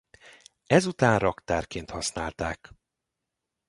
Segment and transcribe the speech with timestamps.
[0.65, 2.69] Ezután raktárként használták.